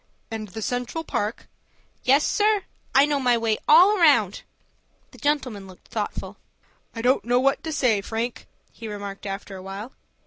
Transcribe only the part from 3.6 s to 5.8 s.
all round." The gentleman